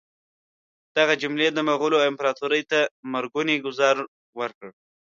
[0.95, 2.79] دغې حملې مغولو امپراطوري ته
[3.13, 3.95] مرګونی ګوزار
[4.39, 4.69] ورکړ.